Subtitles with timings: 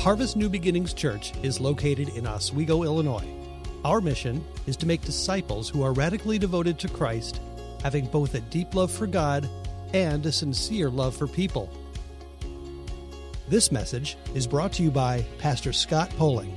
[0.00, 3.28] Harvest New Beginnings Church is located in Oswego, Illinois.
[3.84, 7.38] Our mission is to make disciples who are radically devoted to Christ,
[7.82, 9.46] having both a deep love for God
[9.92, 11.68] and a sincere love for people.
[13.46, 16.54] This message is brought to you by Pastor Scott Poling.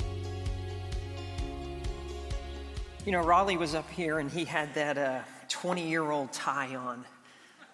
[3.05, 6.77] You know, Raleigh was up here and he had that 20 uh, year old tie
[6.77, 7.03] on.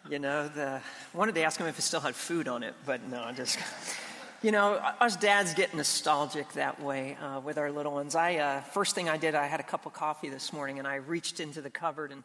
[0.10, 0.82] You know, the
[1.14, 3.60] wanted to ask him if it still had food on it, but no, I just.
[4.42, 8.16] You know, us dads get nostalgic that way uh, with our little ones.
[8.16, 10.88] I uh, first thing I did, I had a cup of coffee this morning, and
[10.88, 12.24] I reached into the cupboard and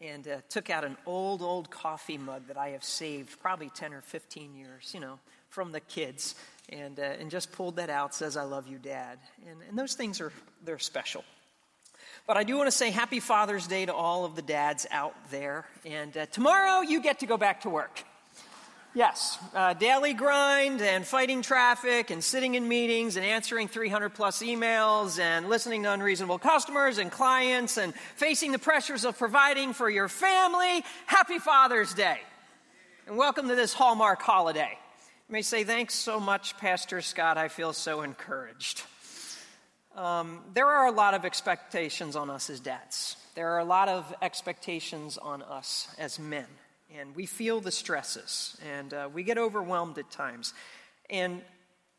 [0.00, 3.94] and uh, took out an old, old coffee mug that I have saved probably 10
[3.94, 5.18] or 15 years, you know,
[5.48, 6.34] from the kids,
[6.68, 9.18] and, uh, and just pulled that out, says, I love you, Dad.
[9.48, 10.32] And, and those things are,
[10.64, 11.24] they're special.
[12.26, 15.14] But I do want to say happy Father's Day to all of the dads out
[15.30, 15.66] there.
[15.84, 18.02] And uh, tomorrow you get to go back to work.
[18.96, 24.40] Yes, uh, daily grind and fighting traffic and sitting in meetings and answering 300 plus
[24.40, 29.90] emails and listening to unreasonable customers and clients and facing the pressures of providing for
[29.90, 30.84] your family.
[31.06, 32.20] Happy Father's Day.
[33.08, 34.78] And welcome to this Hallmark holiday.
[35.28, 37.36] You may say, Thanks so much, Pastor Scott.
[37.36, 38.84] I feel so encouraged.
[39.96, 43.88] Um, there are a lot of expectations on us as dads, there are a lot
[43.88, 46.46] of expectations on us as men
[46.96, 50.54] and we feel the stresses, and uh, we get overwhelmed at times.
[51.10, 51.42] And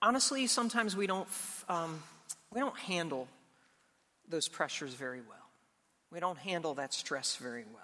[0.02, 1.27] honestly, sometimes we don't,
[1.67, 2.02] um,
[2.53, 3.27] we don't handle
[4.29, 5.49] those pressures very well.
[6.11, 7.81] We don't handle that stress very well.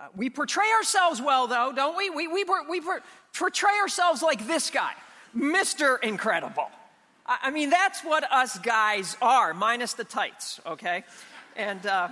[0.00, 2.10] Uh, we portray ourselves well, though, don't we?
[2.10, 2.82] We, we, we
[3.36, 4.92] portray ourselves like this guy,
[5.36, 6.02] Mr.
[6.02, 6.70] Incredible.
[7.26, 11.04] I, I mean, that's what us guys are, minus the tights, okay?
[11.56, 11.86] And.
[11.86, 12.08] Uh,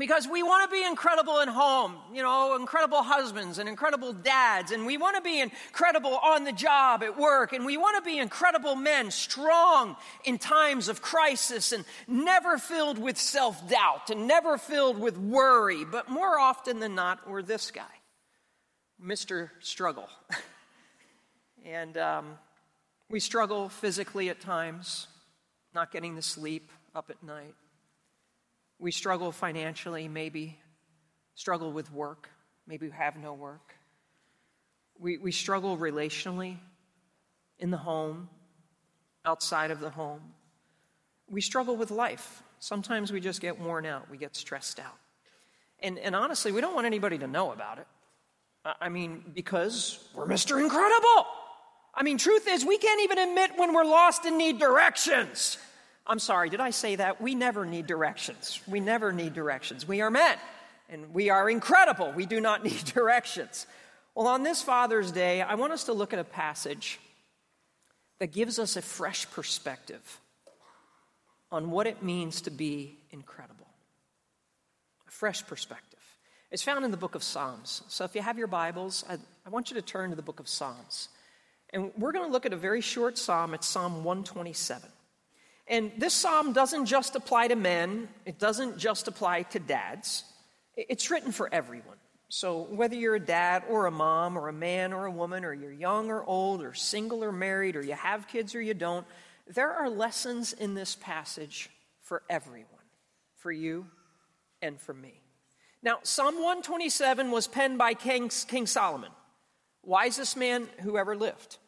[0.00, 4.72] because we want to be incredible at home, you know, incredible husbands and incredible dads,
[4.72, 8.02] and we want to be incredible on the job at work, and we want to
[8.02, 14.26] be incredible men, strong in times of crisis, and never filled with self doubt, and
[14.26, 15.84] never filled with worry.
[15.84, 17.82] But more often than not, we're this guy,
[19.04, 19.50] Mr.
[19.60, 20.08] Struggle.
[21.66, 22.38] and um,
[23.10, 25.08] we struggle physically at times,
[25.74, 27.54] not getting the sleep up at night
[28.80, 30.58] we struggle financially, maybe
[31.34, 32.30] struggle with work,
[32.66, 33.74] maybe we have no work.
[34.98, 36.56] We, we struggle relationally
[37.58, 38.28] in the home,
[39.24, 40.20] outside of the home.
[41.28, 42.42] We struggle with life.
[42.58, 44.96] Sometimes we just get worn out, we get stressed out.
[45.82, 47.86] And, and honestly, we don't want anybody to know about it.
[48.64, 50.62] I mean, because we're Mr.
[50.62, 51.26] Incredible.
[51.94, 55.58] I mean, truth is, we can't even admit when we're lost and need directions.
[56.10, 57.20] I'm sorry, did I say that?
[57.20, 58.60] We never need directions.
[58.66, 59.86] We never need directions.
[59.86, 60.36] We are men,
[60.88, 62.10] and we are incredible.
[62.10, 63.64] We do not need directions.
[64.16, 66.98] Well, on this Father's Day, I want us to look at a passage
[68.18, 70.20] that gives us a fresh perspective
[71.52, 73.68] on what it means to be incredible.
[75.06, 76.00] A fresh perspective.
[76.50, 77.82] It's found in the book of Psalms.
[77.86, 79.16] So if you have your Bibles, I,
[79.46, 81.08] I want you to turn to the book of Psalms.
[81.72, 83.54] And we're going to look at a very short psalm.
[83.54, 84.90] It's Psalm 127.
[85.70, 90.24] And this psalm doesn't just apply to men, it doesn't just apply to dads.
[90.76, 91.96] It's written for everyone.
[92.28, 95.52] So, whether you're a dad or a mom or a man or a woman, or
[95.52, 99.06] you're young or old, or single or married, or you have kids or you don't,
[99.46, 101.70] there are lessons in this passage
[102.02, 102.66] for everyone,
[103.36, 103.86] for you
[104.62, 105.20] and for me.
[105.82, 109.10] Now, Psalm 127 was penned by King, King Solomon,
[109.82, 111.58] wisest man who ever lived.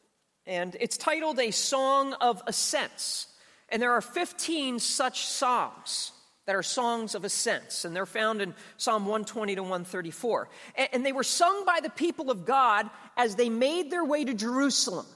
[0.44, 3.26] And it's titled A Song of Ascents.
[3.72, 6.12] And there are 15 such psalms
[6.44, 10.48] that are songs of ascents, and they're found in Psalm 120 to 134.
[10.92, 14.34] And they were sung by the people of God as they made their way to
[14.34, 15.06] Jerusalem.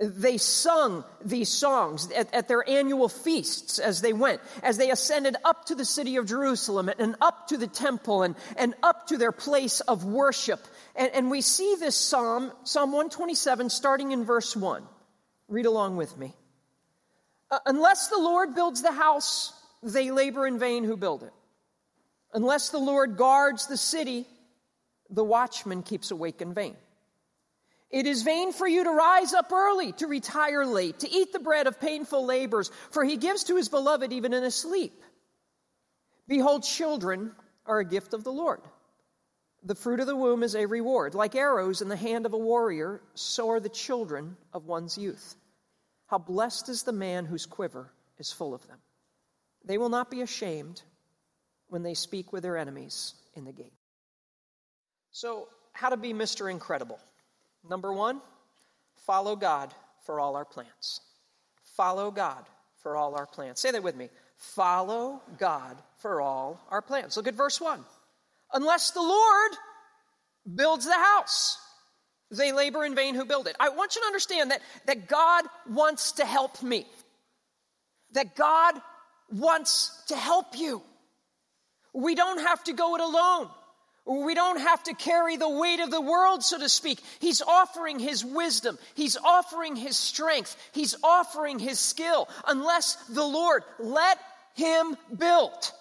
[0.00, 5.36] They sung these songs at, at, their annual feasts as they went, as they ascended
[5.44, 9.18] up to the city of Jerusalem and up to the temple and, and up to
[9.18, 10.60] their place of worship.
[10.96, 14.82] And, and we see this psalm, Psalm 127, starting in verse 1.
[15.48, 16.34] Read along with me.
[17.52, 19.52] Uh, unless the Lord builds the house,
[19.82, 21.32] they labor in vain who build it.
[22.32, 24.26] Unless the Lord guards the city,
[25.10, 26.74] the watchman keeps awake in vain.
[27.90, 31.40] It is vain for you to rise up early, to retire late, to eat the
[31.40, 35.02] bread of painful labors, for he gives to his beloved even in his sleep.
[36.26, 37.32] Behold, children
[37.66, 38.62] are a gift of the Lord.
[39.62, 41.14] The fruit of the womb is a reward.
[41.14, 45.36] Like arrows in the hand of a warrior, so are the children of one's youth.
[46.12, 48.76] How blessed is the man whose quiver is full of them.
[49.64, 50.82] They will not be ashamed
[51.68, 53.72] when they speak with their enemies in the gate.
[55.10, 56.50] So, how to be Mr.
[56.50, 56.98] Incredible?
[57.66, 58.20] Number one,
[59.06, 59.72] follow God
[60.04, 61.00] for all our plans.
[61.76, 62.44] follow God
[62.82, 63.58] for all our plans.
[63.58, 64.10] Say that with me.
[64.36, 67.16] Follow God for all our plans.
[67.16, 67.82] Look at verse 1.
[68.52, 69.52] Unless the Lord
[70.54, 71.56] builds the house,
[72.32, 73.56] they labor in vain who build it.
[73.60, 76.86] I want you to understand that, that God wants to help me,
[78.12, 78.74] that God
[79.30, 80.82] wants to help you.
[81.92, 83.48] We don't have to go it alone.
[84.04, 87.00] We don't have to carry the weight of the world, so to speak.
[87.20, 88.78] He's offering his wisdom.
[88.94, 90.56] He's offering his strength.
[90.72, 92.28] He's offering his skill.
[92.48, 94.18] Unless the Lord, let
[94.54, 95.72] him build.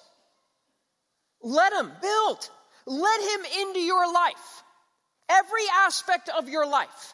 [1.42, 2.50] Let him build.
[2.86, 4.63] Let him into your life.
[5.31, 7.13] Every aspect of your life.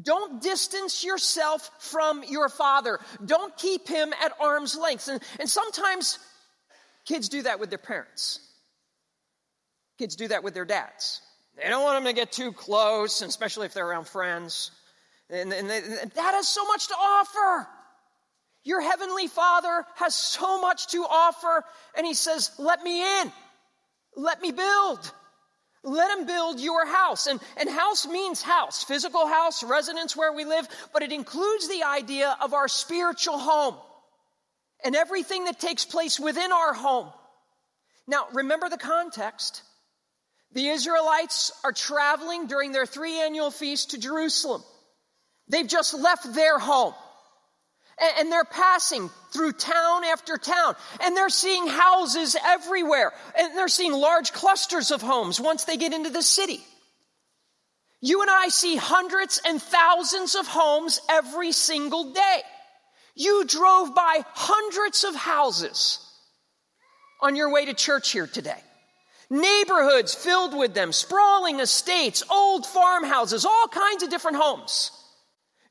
[0.00, 3.00] Don't distance yourself from your father.
[3.24, 5.08] Don't keep him at arm's length.
[5.08, 6.18] And, and sometimes
[7.04, 8.40] kids do that with their parents.
[9.98, 11.20] Kids do that with their dads.
[11.56, 14.70] They don't want them to get too close, especially if they're around friends.
[15.28, 17.68] And, and, they, and that has so much to offer.
[18.64, 21.64] Your heavenly Father has so much to offer,
[21.96, 23.32] and He says, Let me in.
[24.16, 25.12] Let me build.
[25.82, 27.26] Let him build your house.
[27.26, 31.84] And, and house means house, physical house, residence where we live, but it includes the
[31.84, 33.76] idea of our spiritual home
[34.84, 37.08] and everything that takes place within our home.
[38.06, 39.62] Now, remember the context.
[40.52, 44.62] The Israelites are traveling during their three annual feast to Jerusalem.
[45.48, 46.94] They've just left their home.
[48.18, 50.74] And they're passing through town after town.
[51.02, 53.12] And they're seeing houses everywhere.
[53.38, 56.64] And they're seeing large clusters of homes once they get into the city.
[58.00, 62.42] You and I see hundreds and thousands of homes every single day.
[63.14, 65.98] You drove by hundreds of houses
[67.20, 68.62] on your way to church here today
[69.30, 74.90] neighborhoods filled with them, sprawling estates, old farmhouses, all kinds of different homes.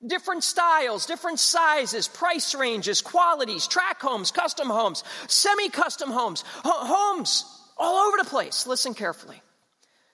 [0.05, 7.43] Different styles, different sizes, price ranges, qualities, track homes, custom homes, semi custom homes, homes
[7.77, 8.65] all over the place.
[8.65, 9.41] Listen carefully.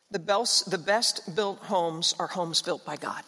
[0.09, 3.23] The best, the best built homes are homes built by God.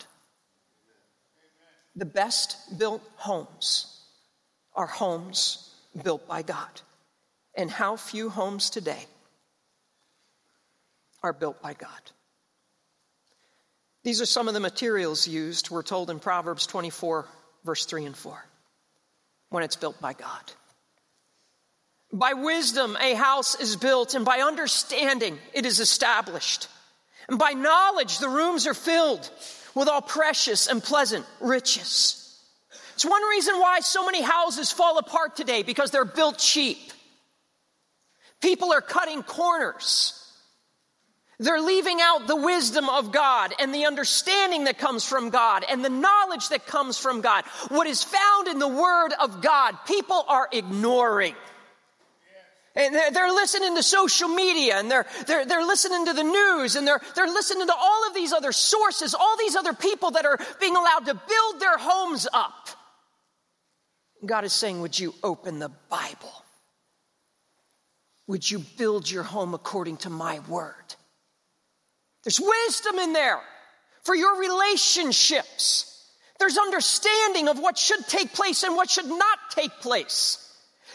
[1.96, 4.06] The best built homes
[4.74, 6.82] are homes built by God.
[7.56, 9.06] And how few homes today
[11.24, 12.12] are built by God.
[14.08, 17.28] These are some of the materials used, we're told in Proverbs 24,
[17.66, 18.42] verse 3 and 4,
[19.50, 20.54] when it's built by God.
[22.14, 26.70] By wisdom, a house is built, and by understanding, it is established.
[27.28, 29.30] And by knowledge, the rooms are filled
[29.76, 32.42] with all precious and pleasant riches.
[32.94, 36.94] It's one reason why so many houses fall apart today because they're built cheap.
[38.40, 40.27] People are cutting corners
[41.40, 45.86] they're leaving out the wisdom of God and the understanding that comes from God and
[45.86, 47.46] the knowledge that comes from God.
[47.70, 51.36] What is found in the Word of God, people are ignoring.
[52.76, 56.88] And they're, listening to social media and they're, they're, they're listening to the news and
[56.88, 60.38] they're, they're listening to all of these other sources, all these other people that are
[60.60, 62.70] being allowed to build their homes up.
[64.24, 66.44] God is saying, Would you open the Bible?
[68.28, 70.97] Would you build your home according to my word?
[72.28, 73.40] There's wisdom in there
[74.04, 76.12] for your relationships.
[76.40, 80.38] There's understanding of what should take place and what should not take place.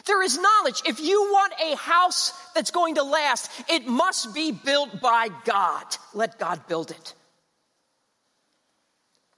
[0.04, 0.82] There is knowledge.
[0.84, 5.86] If you want a house that's going to last, it must be built by God.
[6.12, 7.14] Let God build it.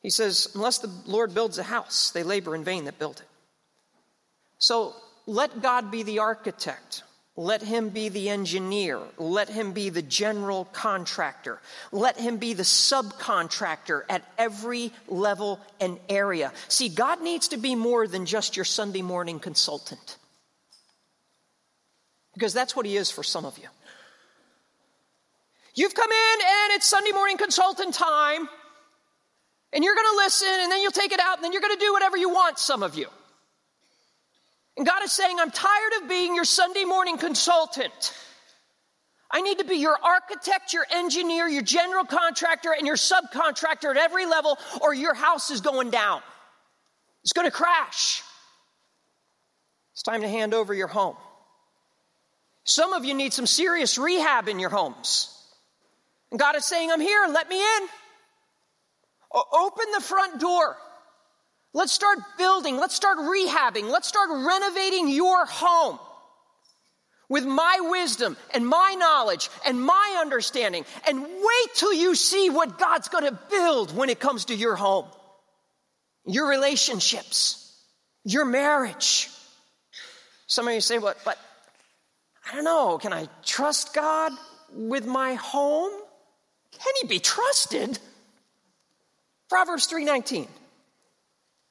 [0.03, 3.29] He says, unless the Lord builds a house, they labor in vain that build it.
[4.59, 4.97] So
[5.27, 7.04] let God be the architect.
[7.37, 9.01] Let him be the engineer.
[9.19, 11.61] Let him be the general contractor.
[11.91, 16.53] Let him be the subcontractor at every level and area.
[16.69, 20.17] See, God needs to be more than just your Sunday morning consultant.
[22.35, 23.69] Because that's what he is for some of you.
[25.75, 28.49] You've come in and it's Sunday morning consultant time,
[29.73, 31.77] and you're going to listen, and then you'll take it out, and then you're going
[31.77, 33.09] to do whatever you want, some of you.
[34.77, 38.15] And God is saying, I'm tired of being your Sunday morning consultant.
[39.31, 43.97] I need to be your architect, your engineer, your general contractor, and your subcontractor at
[43.97, 46.23] every level, or your house is going down.
[47.23, 48.23] It's going to crash.
[49.93, 51.17] It's time to hand over your home.
[52.65, 55.31] Some of you need some serious rehab in your homes.
[56.31, 57.89] And God is saying, I'm here, let me in.
[59.33, 60.77] O- open the front door.
[61.75, 62.79] Let's start building.
[62.79, 63.91] Let's start rehabbing.
[63.91, 65.99] Let's start renovating your home
[67.29, 70.85] with my wisdom and my knowledge and my understanding.
[71.09, 74.77] And wait till you see what God's going to build when it comes to your
[74.77, 75.07] home,
[76.27, 77.61] your relationships.
[78.25, 79.29] your marriage.
[80.47, 81.39] Some of you say, but, but
[82.51, 84.33] I don't know, can I trust God
[84.73, 85.93] with my home?
[86.73, 87.99] Can he be trusted?
[89.49, 90.49] Proverbs 3:19.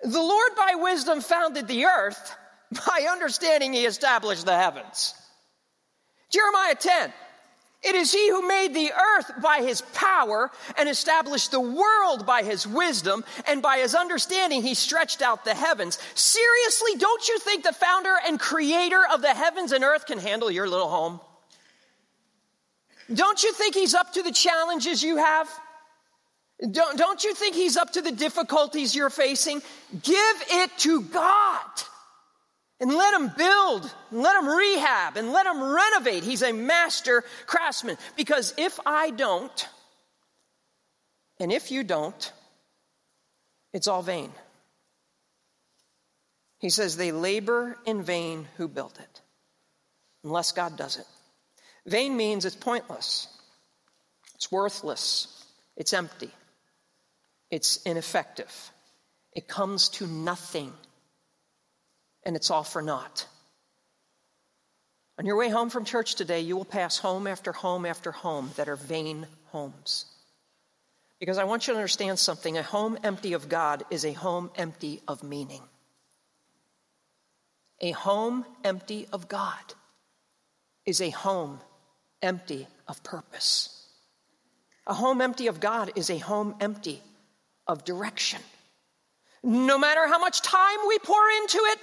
[0.04, 2.36] The Lord by wisdom founded the earth,
[2.72, 5.14] by understanding he established the heavens.
[6.30, 7.14] Jeremiah 10.
[7.84, 12.42] It is he who made the earth by his power and established the world by
[12.42, 16.00] his wisdom, and by his understanding he stretched out the heavens.
[16.16, 20.50] Seriously, don't you think the founder and creator of the heavens and earth can handle
[20.50, 21.20] your little home?
[23.14, 25.50] Don't you think he's up to the challenges you have?
[26.60, 29.62] Don't, don't you think he's up to the difficulties you're facing?
[30.02, 31.84] Give it to God
[32.80, 36.24] and let him build, and let him rehab, and let him renovate.
[36.24, 37.98] He's a master craftsman.
[38.18, 39.70] Because if I don't,
[41.40, 42.32] and if you don't,
[43.72, 44.32] it's all vain.
[46.60, 49.22] He says, they labor in vain who built it,
[50.24, 51.08] unless God does it.
[51.86, 53.28] Vain means it's pointless,
[54.36, 55.46] it's worthless,
[55.78, 56.32] it's empty,
[57.54, 58.72] it's ineffective,
[59.32, 60.74] it comes to nothing
[62.24, 63.28] and it's all for naught.
[65.20, 68.50] On your way home from church today, you will pass home after home after home
[68.56, 70.06] that are vain homes.
[71.20, 74.50] Because I want you to understand something a home empty of God is a home
[74.56, 75.62] empty of meaning.
[77.82, 79.76] A home empty of God
[80.88, 81.60] is a home
[82.20, 83.88] empty of purpose.
[84.88, 87.04] A home empty of God is a home empty
[87.68, 88.42] of direction.
[89.44, 91.80] No matter how much time we pour into it,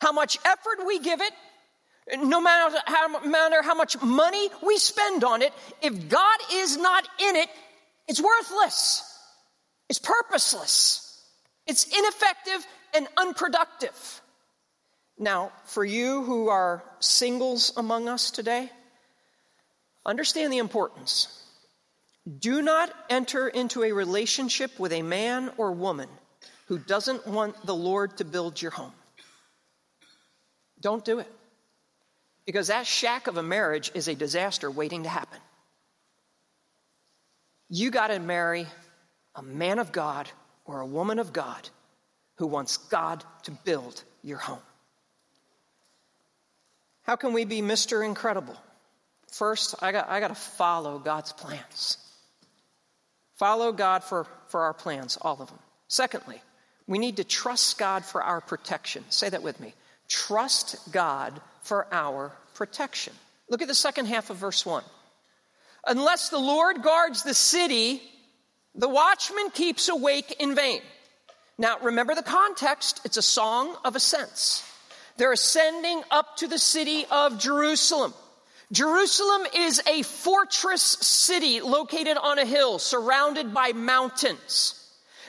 [0.00, 1.32] how much effort we give it,
[2.18, 7.06] no matter how, matter how much money we spend on it, if God is not
[7.20, 7.48] in it,
[8.08, 9.08] it's worthless.
[9.88, 11.22] It's purposeless.
[11.66, 14.20] It's ineffective and unproductive.
[15.18, 18.70] Now, for you who are singles among us today,
[20.04, 21.41] understand the importance.
[22.38, 26.08] Do not enter into a relationship with a man or woman
[26.66, 28.92] who doesn't want the Lord to build your home.
[30.80, 31.30] Don't do it.
[32.46, 35.38] Because that shack of a marriage is a disaster waiting to happen.
[37.68, 38.66] You got to marry
[39.34, 40.28] a man of God
[40.64, 41.68] or a woman of God
[42.36, 44.58] who wants God to build your home.
[47.02, 48.04] How can we be Mr.
[48.04, 48.56] Incredible?
[49.32, 51.96] First, I got, I got to follow God's plans.
[53.36, 55.58] Follow God for, for our plans, all of them.
[55.88, 56.40] Secondly,
[56.86, 59.04] we need to trust God for our protection.
[59.08, 59.74] Say that with me
[60.08, 63.14] trust God for our protection.
[63.48, 64.84] Look at the second half of verse 1.
[65.86, 68.02] Unless the Lord guards the city,
[68.74, 70.82] the watchman keeps awake in vain.
[71.58, 73.00] Now, remember the context.
[73.04, 74.68] It's a song of ascents.
[75.16, 78.14] They're ascending up to the city of Jerusalem.
[78.72, 84.78] Jerusalem is a fortress city located on a hill surrounded by mountains.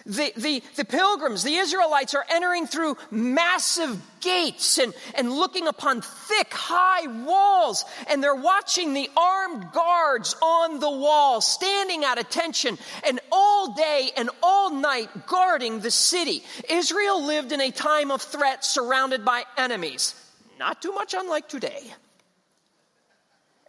[0.05, 6.01] The, the, the, pilgrims, the Israelites, are entering through massive gates and, and looking upon
[6.01, 12.77] thick, high walls, and they're watching the armed guards on the wall, standing at attention,
[13.05, 16.43] and all day and all night guarding the city.
[16.69, 20.15] Israel lived in a time of threat surrounded by enemies,
[20.59, 21.93] not too much unlike today.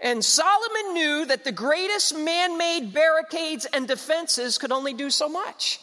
[0.05, 5.31] And Solomon knew that the greatest man made barricades and defenses could only do so
[5.31, 5.81] much.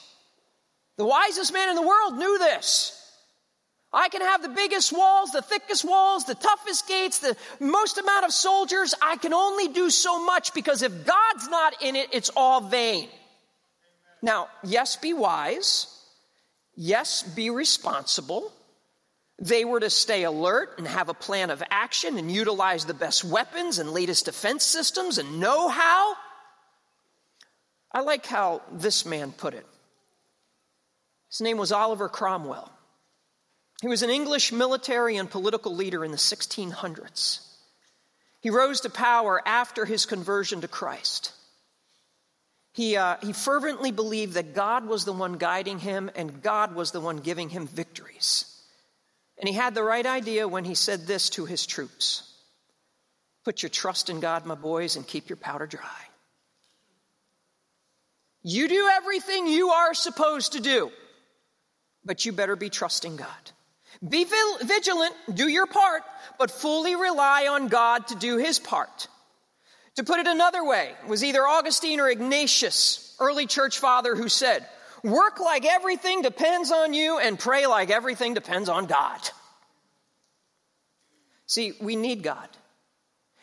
[0.98, 2.98] The wisest man in the world knew this.
[3.92, 8.26] I can have the biggest walls, the thickest walls, the toughest gates, the most amount
[8.26, 8.94] of soldiers.
[9.02, 13.10] I can only do so much because if God's not in it, it's all vain.
[14.22, 15.88] Now, yes, be wise.
[16.76, 18.54] Yes, be responsible.
[19.42, 23.26] They were to stay alert and have a plan of action and utilize the best
[23.26, 26.16] weapons and latest defense systems and know how.
[27.92, 29.66] I like how this man put it.
[31.32, 32.72] His name was Oliver Cromwell.
[33.82, 37.40] He was an English military and political leader in the 1600s.
[38.42, 41.34] He rose to power after his conversion to Christ.
[42.74, 46.92] He, uh, he fervently believed that God was the one guiding him and God was
[46.92, 48.46] the one giving him victories.
[49.42, 52.24] And he had the right idea when he said this to his troops
[53.44, 56.02] Put your trust in God, my boys, and keep your powder dry.
[58.44, 60.92] You do everything you are supposed to do
[62.04, 63.52] but you better be trusting God.
[64.08, 64.26] Be
[64.64, 66.04] vigilant, do your part,
[66.40, 69.08] but fully rely on God to do his part.
[69.98, 74.30] To put it another way, it was either Augustine or Ignatius, early church father, who
[74.30, 74.66] said,
[75.04, 79.20] Work like everything depends on you and pray like everything depends on God.
[81.48, 82.48] See, we need God.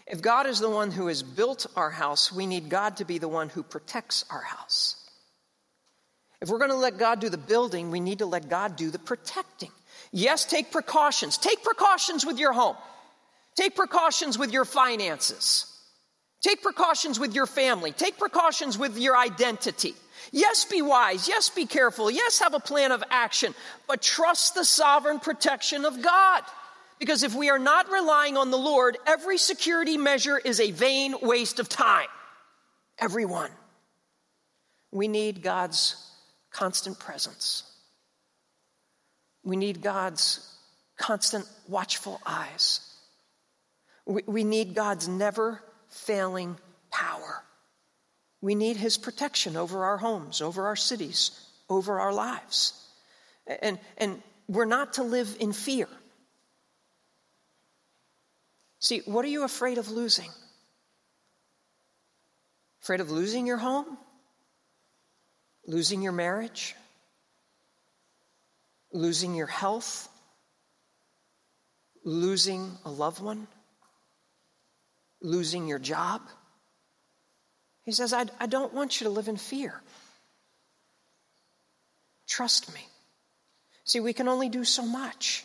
[0.07, 3.19] If God is the one who has built our house, we need God to be
[3.19, 4.97] the one who protects our house.
[6.41, 8.91] If we're going to let God do the building, we need to let God do
[8.91, 9.73] the protecting.
[10.13, 11.37] Yes, take precautions.
[11.37, 12.77] Take precautions with your home.
[13.57, 15.67] Take precautions with your finances.
[16.41, 17.93] Take precautions with your family.
[17.93, 19.95] Take precautions with your identity.
[20.31, 21.29] Yes, be wise.
[21.29, 22.11] Yes, be careful.
[22.11, 23.55] Yes, have a plan of action,
[23.87, 26.43] but trust the sovereign protection of God.
[26.99, 31.15] Because if we are not relying on the Lord, every security measure is a vain
[31.23, 32.09] waste of time.
[32.99, 33.51] Everyone.
[34.91, 35.97] We need God's
[36.51, 37.63] constant presence.
[39.45, 40.45] We need God's
[40.97, 42.81] constant watchful eyes.
[44.07, 46.57] We, we need God's never failing
[46.91, 47.45] power.
[48.41, 51.31] We need His protection over our homes, over our cities,
[51.69, 52.73] over our lives.
[53.63, 55.89] And, and we're not to live in fear.
[58.81, 60.31] See, what are you afraid of losing?
[62.83, 63.99] Afraid of losing your home?
[65.67, 66.77] Losing your marriage?
[68.93, 70.09] Losing your health?
[72.05, 73.49] Losing a loved one?
[75.21, 76.23] losing your job.
[77.89, 79.81] He says, I, I don't want you to live in fear.
[82.27, 82.83] Trust me.
[83.85, 85.43] See, we can only do so much.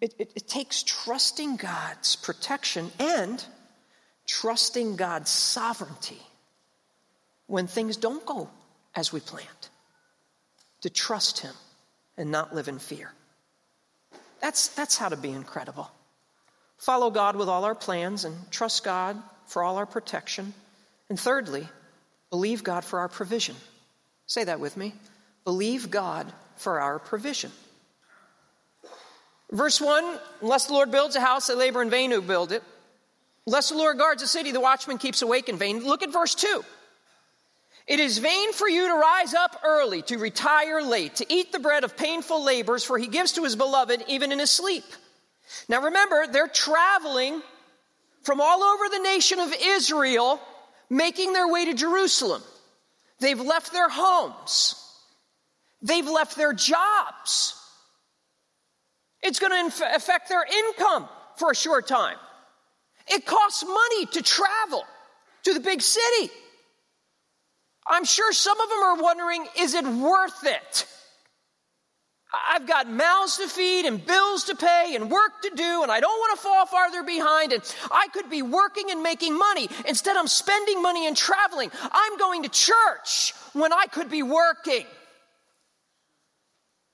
[0.00, 3.44] It, it, it, takes trusting God's protection and
[4.26, 6.22] trusting God's sovereignty
[7.46, 8.48] when things don't go
[8.94, 9.68] as we planned.
[10.80, 11.52] To trust Him
[12.16, 13.12] and not live in fear.
[14.40, 15.90] That's, that's how to be incredible
[16.78, 20.54] follow God with all our plans and trust God for all our protection.
[21.08, 21.66] And thirdly,
[22.30, 23.56] believe God for our provision.
[24.26, 24.94] Say that with me.
[25.44, 27.50] Believe God for our provision.
[29.50, 32.62] Verse 1 Unless the Lord builds a house, they labor in vain who build it.
[33.46, 35.82] Unless the Lord guards a city, the watchman keeps awake in vain.
[35.84, 36.62] Look at verse 2.
[37.86, 41.58] It is vain for you to rise up early, to retire late, to eat the
[41.58, 44.84] bread of painful labors, for he gives to his beloved even in his sleep.
[45.70, 47.40] Now remember, they're traveling
[48.22, 50.40] from all over the nation of Israel,
[50.90, 52.42] making their way to Jerusalem.
[53.20, 54.74] They've left their homes.
[55.82, 57.54] They've left their jobs.
[59.22, 62.16] It's going to affect their income for a short time.
[63.08, 64.84] It costs money to travel
[65.44, 66.30] to the big city.
[67.86, 70.86] I'm sure some of them are wondering is it worth it?
[72.32, 76.00] I've got mouths to feed and bills to pay and work to do, and I
[76.00, 77.52] don't want to fall farther behind.
[77.52, 79.68] And I could be working and making money.
[79.86, 81.70] Instead, I'm spending money and traveling.
[81.90, 84.84] I'm going to church when I could be working.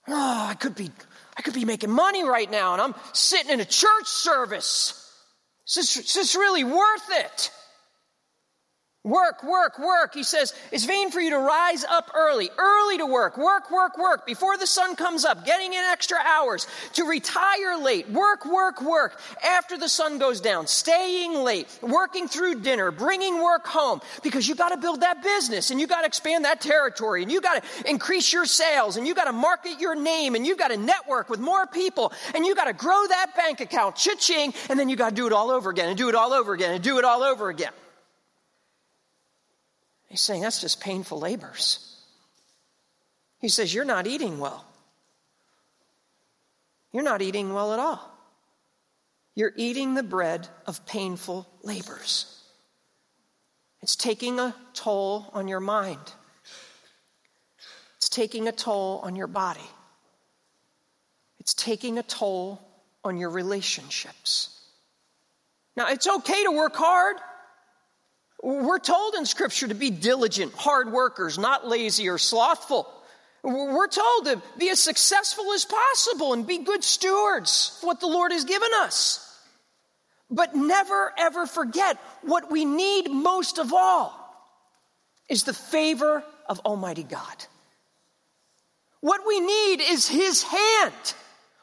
[0.06, 0.90] Oh, I could be,
[1.36, 5.00] I could be making money right now, and I'm sitting in a church service.
[5.66, 7.50] Is this, is this really worth it?
[9.04, 10.14] Work, work, work.
[10.14, 13.98] He says, it's vain for you to rise up early, early to work, work, work,
[13.98, 18.80] work, before the sun comes up, getting in extra hours, to retire late, work, work,
[18.80, 24.48] work, after the sun goes down, staying late, working through dinner, bringing work home, because
[24.48, 27.42] you got to build that business and you got to expand that territory and you
[27.42, 30.68] got to increase your sales and you got to market your name and you got
[30.68, 34.78] to network with more people and you got to grow that bank account, cha-ching, and
[34.78, 36.72] then you got to do it all over again and do it all over again
[36.72, 37.72] and do it all over again.
[40.14, 42.00] He's saying that's just painful labors.
[43.40, 44.64] He says, You're not eating well.
[46.92, 48.16] You're not eating well at all.
[49.34, 52.44] You're eating the bread of painful labors.
[53.82, 55.98] It's taking a toll on your mind,
[57.96, 59.68] it's taking a toll on your body,
[61.40, 62.60] it's taking a toll
[63.02, 64.60] on your relationships.
[65.76, 67.16] Now, it's okay to work hard.
[68.44, 72.86] We're told in Scripture to be diligent, hard workers, not lazy or slothful.
[73.42, 78.06] We're told to be as successful as possible and be good stewards of what the
[78.06, 79.20] Lord has given us.
[80.30, 84.12] But never ever forget what we need most of all
[85.30, 87.46] is the favor of Almighty God.
[89.00, 91.14] What we need is His hand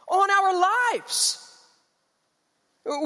[0.07, 1.47] on our lives.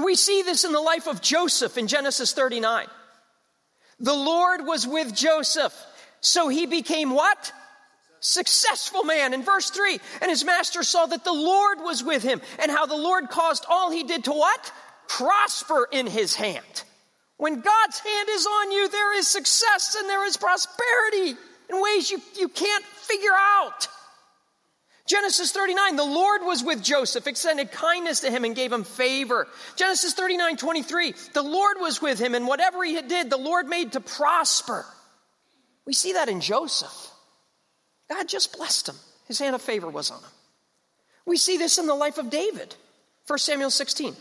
[0.06, 2.88] We see this in the life of Joseph in Genesis 39.
[4.00, 5.74] The Lord was with Joseph,
[6.22, 7.52] so he became what?
[8.20, 9.34] Successful man.
[9.34, 12.86] In verse 3, and his master saw that the Lord was with him, and how
[12.86, 14.72] the Lord caused all he did to what?
[15.08, 16.84] Prosper in his hand.
[17.38, 21.38] When God's hand is on you, there is success and there is prosperity.
[21.70, 23.88] in ways you, you can't figure out.
[25.08, 29.48] Genesis 39, the Lord was with Joseph, extended kindness to him and gave him favor.
[29.76, 33.92] Genesis 39, 23, the Lord was with him and whatever he did, the Lord made
[33.92, 34.84] to prosper.
[35.86, 37.12] We see that in Joseph.
[38.10, 38.96] God just blessed him.
[39.28, 40.30] His hand of favor was on him.
[41.26, 42.76] We see this in the life of David.
[43.28, 44.16] 1 Samuel 16.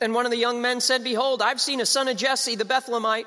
[0.00, 2.64] Then one of the young men said, Behold, I've seen a son of Jesse, the
[2.64, 3.26] Bethlehemite,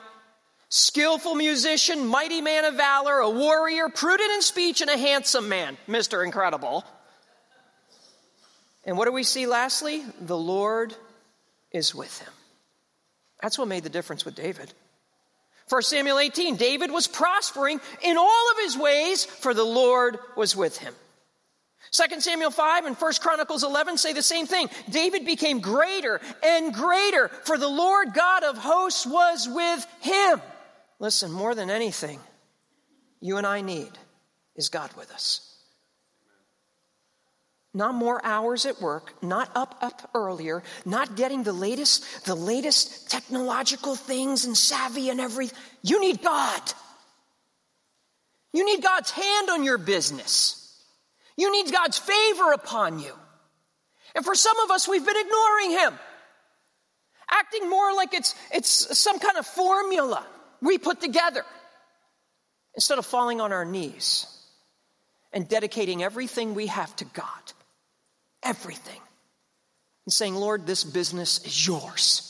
[0.69, 5.77] skillful musician, mighty man of valor, a warrior, prudent in speech, and a handsome man.
[5.87, 6.25] Mr.
[6.25, 6.83] Incredible.
[8.85, 10.03] And what do we see lastly?
[10.21, 10.95] The Lord
[11.71, 12.33] is with him.
[13.41, 14.73] That's what made the difference with David.
[15.69, 20.55] 1 Samuel 18, David was prospering in all of his ways, for the Lord was
[20.55, 20.93] with him.
[21.91, 24.69] 2 Samuel 5 and 1 Chronicles 11 say the same thing.
[24.89, 30.41] David became greater and greater, for the Lord God of hosts was with him.
[30.99, 32.19] Listen, more than anything,
[33.21, 33.91] you and I need
[34.55, 35.43] is God with us.
[37.73, 43.11] Not more hours at work, not up up earlier, not getting the latest the latest
[43.11, 45.57] technological things and savvy and everything.
[45.83, 46.61] You need God.
[48.53, 50.63] You need God's hand on your business.
[51.35, 53.13] You need God's favor upon you.
[54.15, 55.99] And for some of us, we've been ignoring Him,
[57.29, 60.25] acting more like it's, it's some kind of formula
[60.61, 61.43] we put together
[62.75, 64.27] instead of falling on our knees
[65.33, 67.53] and dedicating everything we have to God.
[68.43, 69.01] Everything.
[70.05, 72.23] And saying, Lord, this business is yours.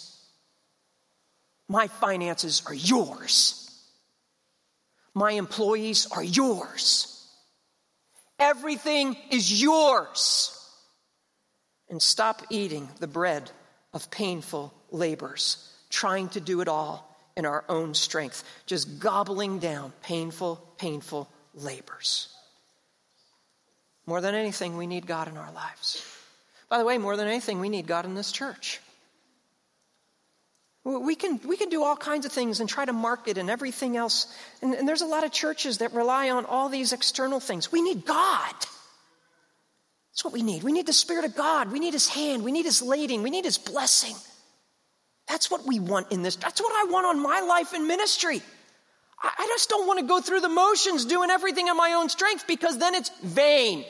[1.69, 3.63] My finances are yours.
[5.13, 7.13] My employees are yours.
[8.39, 10.53] Everything is yours.
[11.89, 13.49] And stop eating the bread
[13.93, 17.06] of painful labors, trying to do it all
[17.37, 22.27] in our own strength, just gobbling down painful, painful labors.
[24.07, 26.03] More than anything, we need God in our lives.
[26.67, 28.81] By the way, more than anything, we need God in this church.
[30.83, 33.97] We can, we can do all kinds of things and try to market and everything
[33.97, 34.33] else.
[34.61, 37.71] And, and there's a lot of churches that rely on all these external things.
[37.71, 38.55] We need God.
[40.11, 40.63] That's what we need.
[40.63, 41.71] We need the Spirit of God.
[41.71, 42.43] We need His hand.
[42.43, 43.21] We need His leading.
[43.21, 44.15] We need His blessing.
[45.27, 46.35] That's what we want in this.
[46.35, 48.41] That's what I want on my life in ministry.
[49.21, 52.09] I, I just don't want to go through the motions doing everything in my own
[52.09, 53.85] strength because then it's vain.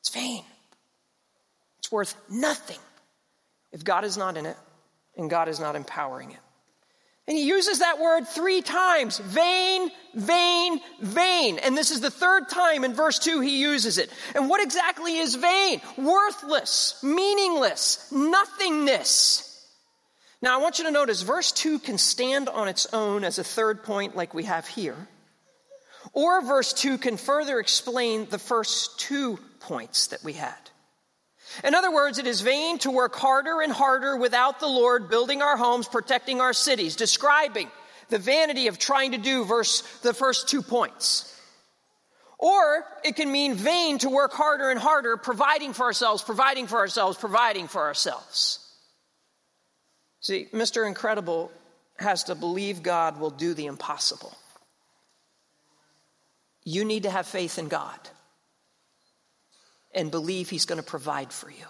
[0.00, 0.44] It's vain.
[1.80, 2.78] It's worth nothing
[3.72, 4.56] if God is not in it
[5.16, 6.38] and God is not empowering it.
[7.26, 11.58] And he uses that word three times vain, vain, vain.
[11.58, 14.10] And this is the third time in verse 2 he uses it.
[14.34, 15.82] And what exactly is vain?
[15.98, 19.47] Worthless, meaningless, nothingness.
[20.40, 23.44] Now I want you to notice verse 2 can stand on its own as a
[23.44, 25.08] third point, like we have here.
[26.12, 30.54] Or verse 2 can further explain the first two points that we had.
[31.64, 35.42] In other words, it is vain to work harder and harder without the Lord building
[35.42, 37.68] our homes, protecting our cities, describing
[38.10, 41.34] the vanity of trying to do verse the first two points.
[42.38, 46.78] Or it can mean vain to work harder and harder, providing for ourselves, providing for
[46.78, 48.67] ourselves, providing for ourselves.
[50.20, 50.86] See, Mr.
[50.86, 51.50] Incredible
[51.98, 54.36] has to believe God will do the impossible.
[56.64, 57.98] You need to have faith in God
[59.94, 61.66] and believe He's going to provide for you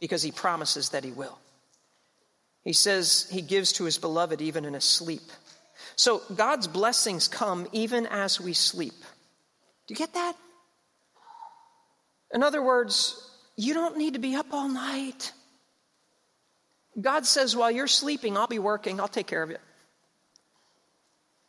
[0.00, 1.38] because He promises that He will.
[2.64, 5.22] He says He gives to His beloved even in His sleep.
[5.96, 8.94] So God's blessings come even as we sleep.
[9.86, 10.36] Do you get that?
[12.32, 13.24] In other words,
[13.56, 15.32] you don't need to be up all night.
[17.00, 19.60] God says, while you're sleeping, I'll be working, I'll take care of it.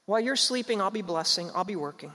[0.05, 2.11] While you're sleeping, I'll be blessing, I'll be working.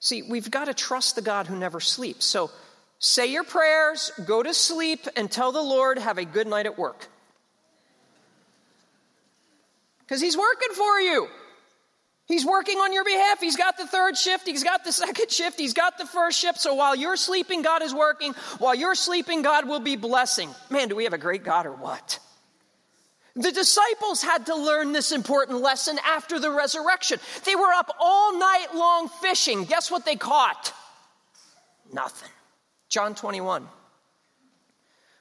[0.00, 2.24] See, we've got to trust the God who never sleeps.
[2.24, 2.50] So
[2.98, 6.78] say your prayers, go to sleep, and tell the Lord, have a good night at
[6.78, 7.08] work.
[10.00, 11.28] Because He's working for you.
[12.26, 13.40] He's working on your behalf.
[13.40, 14.46] He's got the third shift.
[14.46, 15.58] He's got the second shift.
[15.58, 16.60] He's got the first shift.
[16.60, 18.34] So while you're sleeping, God is working.
[18.58, 20.50] While you're sleeping, God will be blessing.
[20.70, 22.18] Man, do we have a great God or what?
[23.36, 27.20] The disciples had to learn this important lesson after the resurrection.
[27.44, 29.64] They were up all night long fishing.
[29.64, 30.72] Guess what they caught?
[31.92, 32.30] Nothing.
[32.88, 33.68] John 21.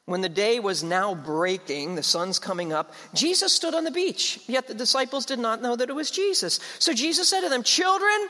[0.06, 4.40] When the day was now breaking, the sun's coming up, Jesus stood on the beach.
[4.48, 6.60] Yet the disciples did not know that it was Jesus.
[6.78, 8.30] So Jesus said to them, Children,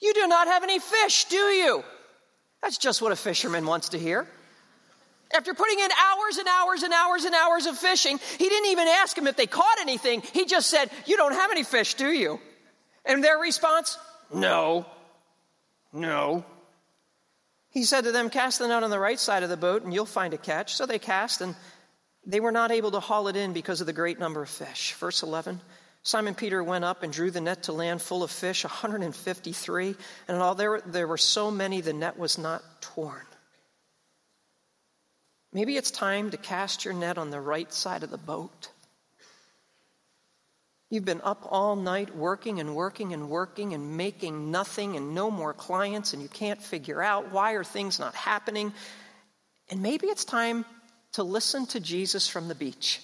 [0.00, 1.82] you do not have any fish, do you?
[2.60, 4.26] That's just what a fisherman wants to hear.
[5.34, 8.86] After putting in hours and hours and hours and hours of fishing, he didn't even
[8.86, 10.22] ask them if they caught anything.
[10.32, 12.38] He just said, You don't have any fish, do you?
[13.04, 13.98] And their response,
[14.32, 14.86] No,
[15.92, 16.44] no.
[17.76, 19.92] He said to them, Cast the net on the right side of the boat, and
[19.92, 20.74] you'll find a catch.
[20.74, 21.54] So they cast, and
[22.24, 24.94] they were not able to haul it in because of the great number of fish.
[24.94, 25.60] Verse 11
[26.02, 29.94] Simon Peter went up and drew the net to land full of fish, 153.
[30.26, 33.26] And although there, there were so many, the net was not torn.
[35.52, 38.70] Maybe it's time to cast your net on the right side of the boat.
[40.88, 45.30] You've been up all night working and working and working and making nothing and no
[45.30, 48.72] more clients, and you can't figure out why are things not happening.
[49.68, 50.64] And maybe it's time
[51.12, 53.00] to listen to Jesus from the beach.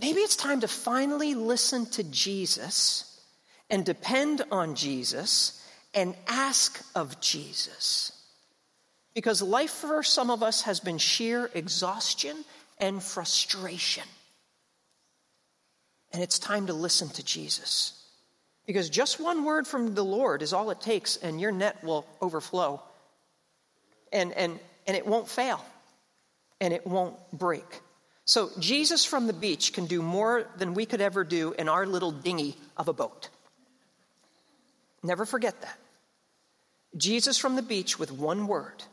[0.00, 3.20] Maybe it's time to finally listen to Jesus
[3.68, 8.12] and depend on Jesus and ask of Jesus.
[9.14, 12.44] Because life for some of us has been sheer exhaustion
[12.78, 14.04] and frustration.
[16.14, 18.00] And it's time to listen to Jesus.
[18.66, 22.06] Because just one word from the Lord is all it takes, and your net will
[22.22, 22.80] overflow.
[24.12, 25.62] And, and, and it won't fail,
[26.60, 27.80] and it won't break.
[28.26, 31.84] So, Jesus from the beach can do more than we could ever do in our
[31.84, 33.28] little dinghy of a boat.
[35.02, 35.78] Never forget that.
[36.96, 38.84] Jesus from the beach with one word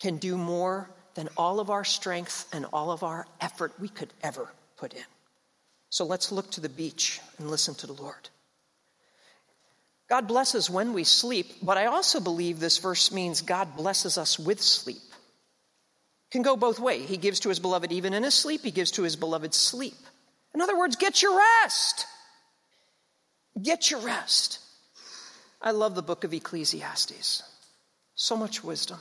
[0.00, 4.12] can do more than all of our strength and all of our effort we could
[4.22, 5.04] ever put in.
[5.92, 8.30] So let's look to the beach and listen to the Lord.
[10.08, 14.38] God blesses when we sleep, but I also believe this verse means God blesses us
[14.38, 15.02] with sleep.
[16.30, 17.06] Can go both ways.
[17.10, 19.92] He gives to his beloved even in his sleep, he gives to his beloved sleep.
[20.54, 22.06] In other words, get your rest.
[23.62, 24.60] Get your rest.
[25.60, 27.42] I love the book of Ecclesiastes.
[28.14, 28.98] So much wisdom.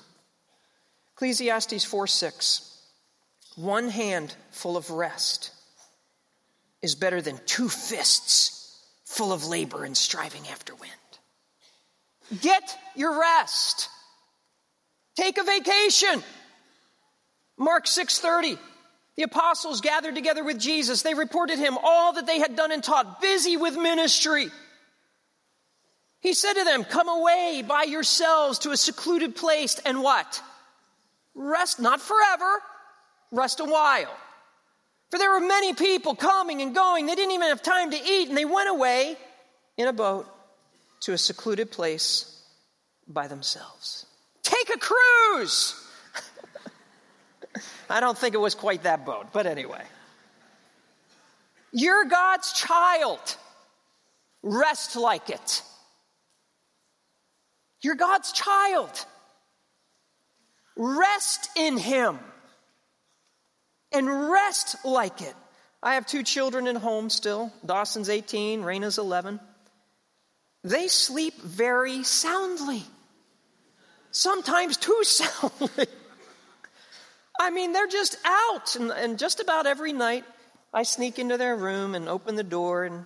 [1.16, 2.82] Ecclesiastes 4 6.
[3.56, 5.52] One hand full of rest
[6.82, 10.92] is better than two fists full of labor and striving after wind.
[12.42, 13.90] Get your rest.
[15.16, 16.24] Take a vacation.
[17.58, 18.58] Mark 6:30.
[19.16, 21.02] The apostles gathered together with Jesus.
[21.02, 24.50] They reported him all that they had done and taught, busy with ministry.
[26.22, 30.42] He said to them, Come away by yourselves to a secluded place and what?
[31.36, 32.64] Rest, not forever,
[33.32, 34.16] rest a while.
[35.12, 37.06] For there were many people coming and going.
[37.06, 39.18] They didn't even have time to eat, and they went away
[39.78, 40.26] in a boat
[41.02, 42.42] to a secluded place
[43.08, 44.06] by themselves.
[44.42, 45.76] Take a cruise!
[47.90, 49.84] I don't think it was quite that boat, but anyway.
[51.74, 53.20] You're God's child.
[54.44, 55.62] Rest like it.
[57.82, 59.06] You're God's child.
[60.78, 62.18] Rest in Him
[63.92, 65.36] and rest like it.
[65.84, 67.52] I have two children at home still.
[67.66, 69.40] Dawson's 18, Raina's 11.
[70.64, 72.84] They sleep very soundly,
[74.12, 75.88] sometimes too soundly.
[77.40, 80.24] I mean, they're just out, and, and just about every night
[80.72, 83.06] I sneak into their room and open the door and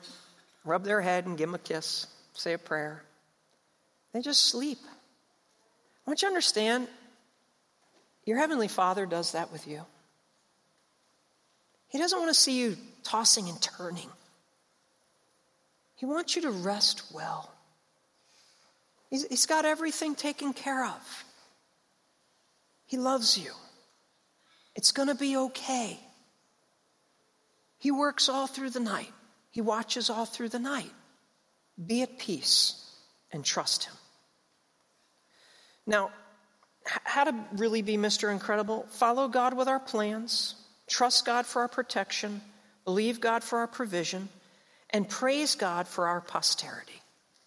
[0.66, 3.04] rub their head and give them a kiss, say a prayer.
[4.12, 4.80] They just sleep.
[6.06, 6.88] Want you understand
[8.26, 9.82] your Heavenly Father does that with you.
[11.90, 14.10] He doesn't want to see you tossing and turning.
[15.96, 17.52] He wants you to rest well.
[19.10, 21.24] He's, he's got everything taken care of.
[22.86, 23.52] He loves you.
[24.76, 26.00] It's going to be okay.
[27.80, 29.14] He works all through the night,
[29.52, 30.92] He watches all through the night.
[31.84, 32.90] Be at peace
[33.32, 33.94] and trust Him.
[35.86, 36.12] Now,
[36.86, 38.32] how to really be Mr.
[38.32, 38.86] Incredible?
[38.92, 40.56] Follow God with our plans
[40.88, 42.42] trust God for our protection,
[42.84, 44.30] believe God for our provision,
[44.90, 47.02] and praise God for our posterity.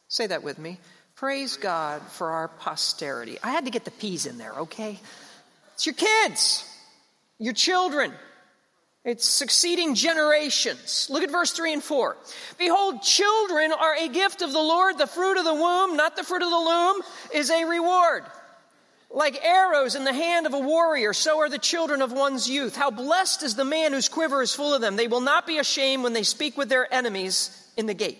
[0.09, 0.79] Say that with me.
[1.14, 3.38] Praise God for our posterity.
[3.42, 4.98] I had to get the P's in there, okay?
[5.74, 6.64] It's your kids,
[7.38, 8.12] your children,
[9.09, 11.09] it's succeeding generations.
[11.09, 12.16] Look at verse 3 and 4.
[12.59, 14.98] Behold, children are a gift of the Lord.
[14.98, 17.01] The fruit of the womb, not the fruit of the loom,
[17.33, 18.24] is a reward.
[19.10, 22.76] Like arrows in the hand of a warrior, so are the children of one's youth.
[22.76, 24.96] How blessed is the man whose quiver is full of them.
[24.96, 28.18] They will not be ashamed when they speak with their enemies in the gate.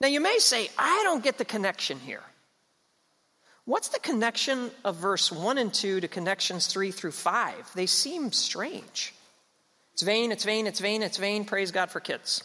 [0.00, 2.22] Now, you may say, I don't get the connection here.
[3.64, 7.74] What's the connection of verse 1 and 2 to connections 3 through 5?
[7.74, 9.14] They seem strange.
[9.92, 11.44] It's vain, it's vain, it's vain, it's vain.
[11.44, 12.42] Praise God for kids.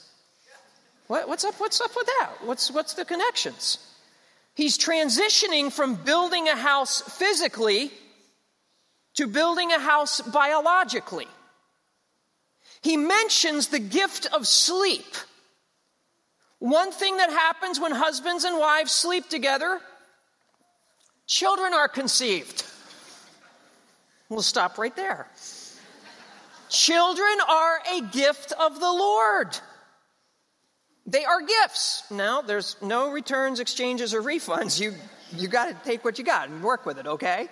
[1.07, 1.55] What, what's up?
[1.59, 2.31] What's up with that?
[2.43, 3.77] What's, what's the connections?
[4.55, 7.91] He's transitioning from building a house physically
[9.15, 11.27] to building a house biologically.
[12.81, 15.15] He mentions the gift of sleep,
[16.59, 19.81] One thing that happens when husbands and wives sleep together
[21.27, 22.63] children are conceived.
[24.29, 25.27] We'll stop right there.
[26.69, 29.59] Children are a gift of the Lord.
[31.07, 32.03] They are gifts.
[32.09, 34.79] Now, there's no returns, exchanges, or refunds.
[34.79, 34.93] You,
[35.35, 37.47] you got to take what you got and work with it, okay?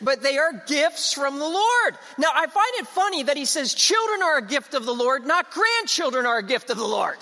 [0.00, 1.98] But they are gifts from the Lord.
[2.18, 5.26] Now, I find it funny that he says children are a gift of the Lord,
[5.26, 7.18] not grandchildren are a gift of the Lord.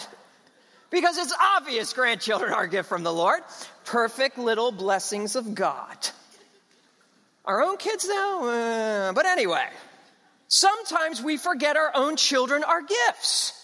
[0.91, 3.43] Because it's obvious grandchildren are a gift from the Lord.
[3.85, 5.97] Perfect little blessings of God.
[7.45, 8.49] Our own kids, though?
[8.49, 9.67] Uh, but anyway,
[10.49, 13.64] sometimes we forget our own children are gifts.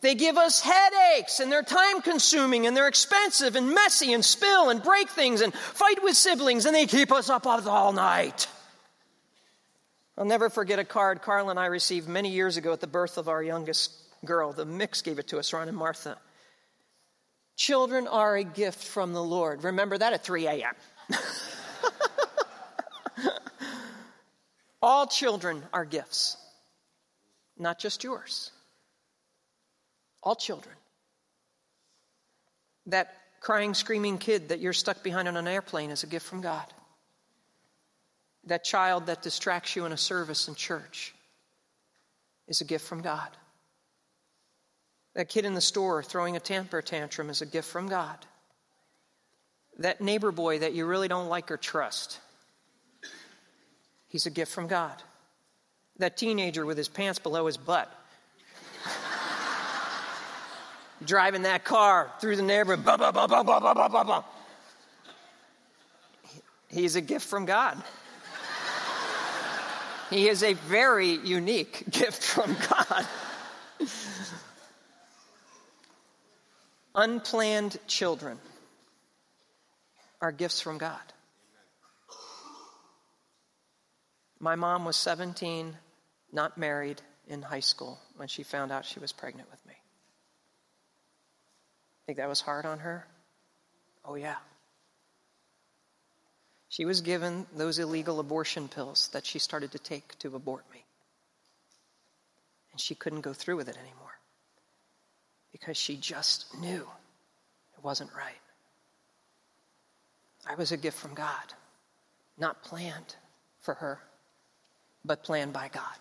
[0.00, 4.70] They give us headaches and they're time consuming and they're expensive and messy and spill
[4.70, 8.46] and break things and fight with siblings and they keep us up all night.
[10.16, 13.18] I'll never forget a card Carla and I received many years ago at the birth
[13.18, 13.92] of our youngest
[14.24, 14.52] girl.
[14.52, 16.16] The mix gave it to us, Ron and Martha.
[17.56, 19.64] Children are a gift from the Lord.
[19.64, 20.74] Remember that at 3 a.m.
[24.82, 26.36] All children are gifts,
[27.58, 28.52] not just yours.
[30.22, 30.74] All children.
[32.86, 36.40] That crying, screaming kid that you're stuck behind on an airplane is a gift from
[36.40, 36.66] God.
[38.44, 41.14] That child that distracts you in a service in church
[42.46, 43.28] is a gift from God.
[45.14, 48.16] That kid in the store throwing a temper tantrum is a gift from God.
[49.78, 52.18] That neighbor boy that you really don't like or trust,
[54.08, 55.02] he's a gift from God.
[55.98, 57.92] That teenager with his pants below his butt,
[61.04, 64.24] driving that car through the neighborhood, blah, blah, blah, blah, blah, blah, blah, blah.
[66.68, 67.82] He's a gift from God.
[70.10, 73.06] he is a very unique gift from God.
[76.94, 78.38] Unplanned children
[80.20, 81.00] are gifts from God.
[84.40, 85.76] My mom was 17,
[86.32, 89.67] not married, in high school when she found out she was pregnant with me.
[92.08, 93.06] Think that was hard on her?
[94.02, 94.36] Oh, yeah.
[96.70, 100.82] She was given those illegal abortion pills that she started to take to abort me.
[102.72, 104.18] And she couldn't go through with it anymore
[105.52, 106.88] because she just knew
[107.76, 108.40] it wasn't right.
[110.48, 111.52] I was a gift from God,
[112.38, 113.16] not planned
[113.60, 114.00] for her,
[115.04, 115.98] but planned by God.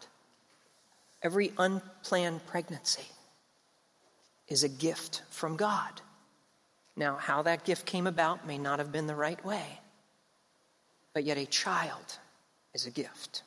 [1.21, 3.03] Every unplanned pregnancy
[4.47, 6.01] is a gift from God.
[6.95, 9.79] Now, how that gift came about may not have been the right way,
[11.13, 12.17] but yet a child
[12.73, 13.43] is a gift.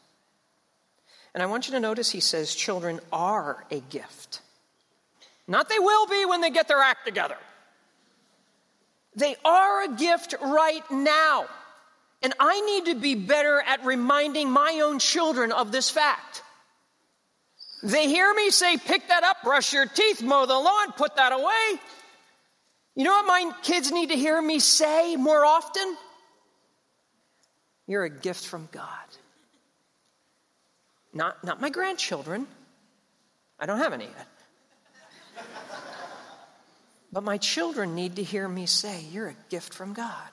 [1.35, 4.41] And I want you to notice he says children are a gift.
[5.47, 7.37] Not they will be when they get their act together.
[9.17, 11.47] They are a gift right now.
[12.23, 16.43] And I need to be better at reminding my own children of this fact.
[17.83, 21.33] They hear me say, pick that up, brush your teeth, mow the lawn, put that
[21.33, 21.81] away.
[22.95, 25.97] You know what my kids need to hear me say more often?
[27.87, 28.87] You're a gift from God.
[31.13, 32.47] Not, not my grandchildren.
[33.59, 34.27] I don't have any yet.
[37.13, 40.31] But my children need to hear me say, You're a gift from God.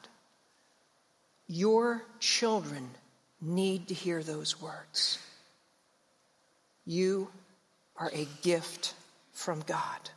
[1.47, 2.89] Your children
[3.41, 5.17] need to hear those words.
[6.88, 7.30] You
[7.97, 8.95] are a gift
[9.34, 10.10] from God.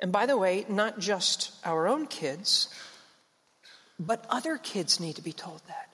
[0.00, 2.68] And by the way, not just our own kids,
[3.98, 5.88] but other kids need to be told that.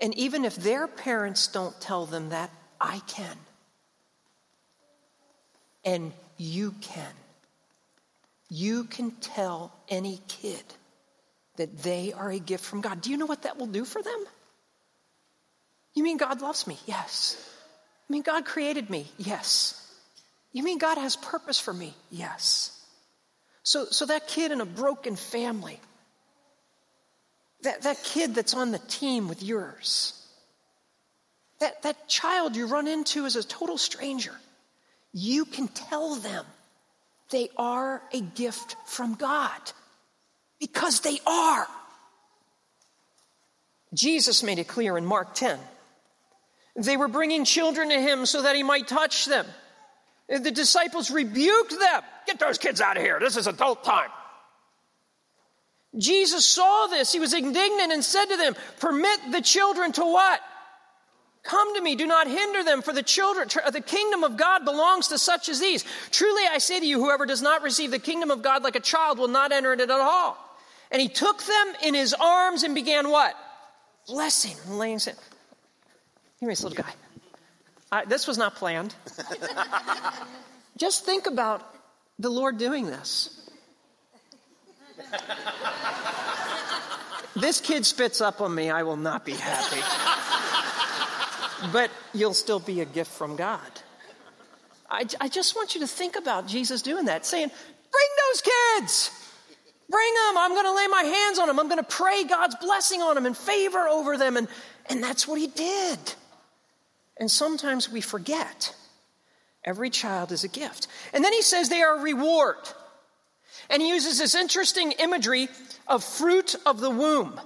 [0.00, 3.36] And even if their parents don't tell them that, I can.
[5.84, 7.12] And you can.
[8.50, 10.64] You can tell any kid
[11.56, 13.00] that they are a gift from God.
[13.00, 14.24] Do you know what that will do for them?
[15.94, 16.76] You mean God loves me?
[16.86, 17.52] Yes.
[18.08, 19.06] I mean, God created me?
[19.16, 19.80] Yes.
[20.52, 21.94] You mean God has purpose for me?
[22.10, 22.70] Yes.
[23.62, 25.80] So, so that kid in a broken family,
[27.62, 30.20] that, that kid that's on the team with yours,
[31.60, 34.34] that, that child you run into as a total stranger,
[35.12, 36.44] you can tell them
[37.30, 39.60] they are a gift from God
[40.60, 41.66] because they are.
[43.94, 45.58] Jesus made it clear in Mark 10
[46.76, 49.46] they were bringing children to him so that he might touch them.
[50.28, 52.02] The disciples rebuked them.
[52.26, 53.18] Get those kids out of here.
[53.20, 54.10] This is adult time.
[55.96, 57.12] Jesus saw this.
[57.12, 60.40] He was indignant and said to them, Permit the children to what?
[61.44, 65.08] Come to me, do not hinder them, for the children, the kingdom of God belongs
[65.08, 65.84] to such as these.
[66.10, 68.80] Truly I say to you, whoever does not receive the kingdom of God like a
[68.80, 70.38] child will not enter it at all.
[70.90, 73.34] And he took them in his arms and began what?
[74.06, 75.16] Blessing and laying sin.
[76.44, 76.92] Here this little guy.
[77.90, 78.94] I, this was not planned.
[80.76, 81.62] Just think about
[82.18, 83.48] the Lord doing this.
[87.36, 89.80] this kid spits up on me, I will not be happy
[91.72, 93.60] but you'll still be a gift from God.
[94.90, 99.10] I, I just want you to think about Jesus doing that, saying, Bring those kids!
[99.88, 100.38] Bring them.
[100.38, 101.58] I'm going to lay my hands on them.
[101.60, 104.36] I'm going to pray God's blessing on them and favor over them.
[104.36, 104.48] And,
[104.86, 105.98] and that's what he did.
[107.16, 108.74] And sometimes we forget.
[109.64, 110.88] Every child is a gift.
[111.12, 112.56] And then he says they are a reward.
[113.70, 115.48] And he uses this interesting imagery
[115.86, 117.40] of fruit of the womb.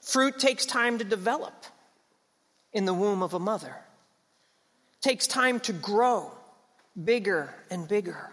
[0.00, 1.54] Fruit takes time to develop
[2.72, 3.74] in the womb of a mother.
[4.96, 6.32] It takes time to grow
[7.02, 8.30] bigger and bigger.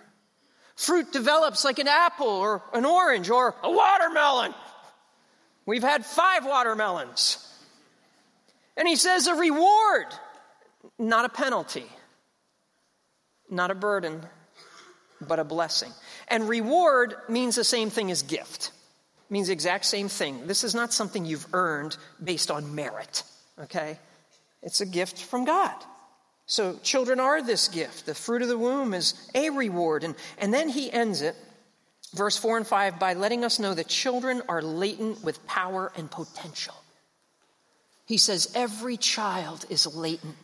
[0.76, 4.54] Fruit develops like an apple or an orange or a watermelon.
[5.66, 7.38] We've had five watermelons.
[8.78, 10.08] And he says a reward,
[11.00, 11.86] not a penalty,
[13.50, 14.22] not a burden,
[15.22, 15.92] but a blessing.
[16.28, 18.72] And reward means the same thing as gift.
[19.30, 20.48] It means the exact same thing.
[20.48, 23.24] This is not something you've earned based on merit,
[23.60, 23.98] okay?
[24.62, 25.76] It's a gift from God.
[26.48, 28.06] So children are this gift.
[28.06, 30.04] The fruit of the womb is a reward.
[30.04, 31.36] And, and then he ends it,
[32.14, 36.10] verse 4 and 5, by letting us know that children are latent with power and
[36.10, 36.76] potential.
[38.06, 40.36] He says every child is latent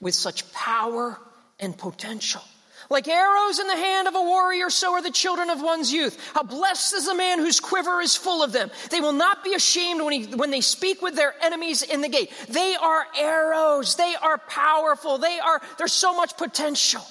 [0.00, 1.18] with such power
[1.60, 2.42] and potential.
[2.90, 6.18] Like arrows in the hand of a warrior, so are the children of one's youth.
[6.34, 8.70] How blessed is the man whose quiver is full of them.
[8.90, 12.08] They will not be ashamed when, he, when they speak with their enemies in the
[12.08, 12.30] gate.
[12.48, 13.96] They are arrows.
[13.96, 15.18] They are powerful.
[15.18, 17.02] They are, there's so much potential.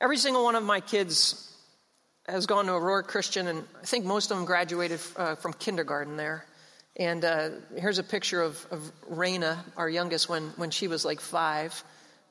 [0.00, 1.44] Every single one of my kids
[2.26, 6.18] has gone to Aurora Christian, and I think most of them graduated uh, from kindergarten
[6.18, 6.44] there.
[6.96, 11.20] And uh, here's a picture of, of Raina, our youngest, when, when she was like
[11.20, 11.84] five,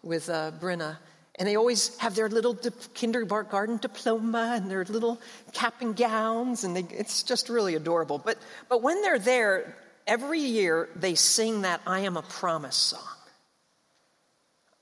[0.03, 0.97] with uh, Brenna.
[1.39, 2.55] And they always have their little
[2.93, 5.21] kindergarten diploma and their little
[5.53, 8.17] cap and gowns, and they, it's just really adorable.
[8.17, 8.37] But,
[8.69, 9.77] but when they're there,
[10.07, 13.17] every year they sing that I Am a Promise song.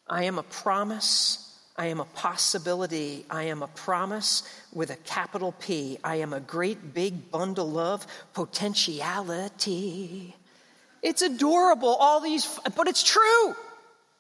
[0.08, 1.45] I am a promise.
[1.78, 3.26] I am a possibility.
[3.30, 5.98] I am a promise with a capital P.
[6.04, 10.36] I am a great big bundle of potentiality.
[11.02, 13.56] It's adorable, all these, but it's true.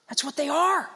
[0.09, 0.89] That's what they are.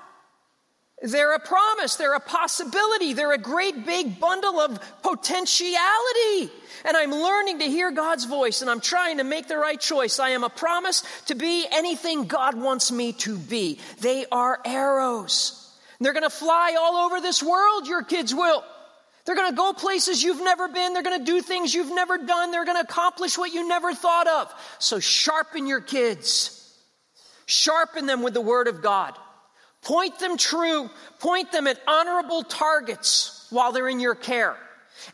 [1.02, 6.52] They're a promise, they're a possibility, they're a great big bundle of potentiality.
[6.84, 10.20] And I'm learning to hear God's voice and I'm trying to make the right choice.
[10.20, 13.80] I am a promise to be anything God wants me to be.
[14.02, 15.69] They are arrows.
[16.00, 18.64] They're going to fly all over this world, your kids will.
[19.26, 20.94] They're going to go places you've never been.
[20.94, 22.52] They're going to do things you've never done.
[22.52, 24.54] They're going to accomplish what you never thought of.
[24.80, 26.56] So sharpen your kids.
[27.46, 29.14] Sharpen them with the Word of God.
[29.82, 30.90] Point them true,
[31.20, 34.58] point them at honorable targets while they're in your care.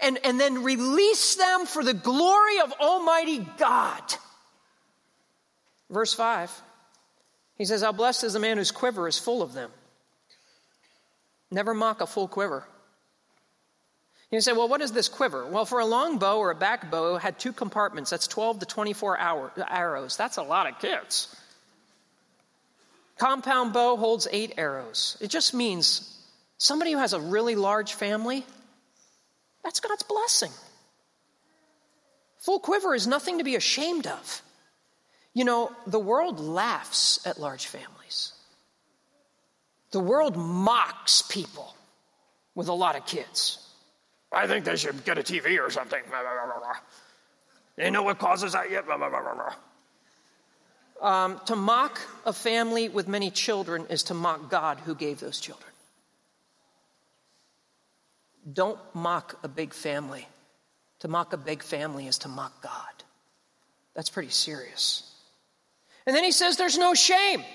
[0.01, 4.01] And, and then release them for the glory of Almighty God.
[5.89, 6.51] Verse 5,
[7.57, 9.71] he says, How blessed is the man whose quiver is full of them.
[11.51, 12.67] Never mock a full quiver.
[14.31, 15.45] You say, well, what is this quiver?
[15.45, 18.09] Well, for a long bow or a back bow, had two compartments.
[18.09, 20.17] That's 12 to 24 hour, arrows.
[20.17, 21.33] That's a lot of kids.
[23.17, 25.15] Compound bow holds eight arrows.
[25.21, 26.11] It just means
[26.57, 28.45] somebody who has a really large family,
[29.63, 30.51] that's God's blessing.
[32.39, 34.41] Full quiver is nothing to be ashamed of.
[35.33, 38.33] You know, the world laughs at large families.
[39.95, 41.73] The world mocks people
[42.53, 43.65] with a lot of kids.
[44.29, 46.01] I think they should get a TV or something.
[47.77, 48.83] They know what causes that yet?
[51.01, 55.39] Um, to mock a family with many children is to mock God who gave those
[55.39, 55.71] children.
[58.51, 60.27] Don't mock a big family.
[60.99, 63.03] To mock a big family is to mock God.
[63.93, 65.09] That's pretty serious.
[66.05, 67.45] And then he says there's no shame.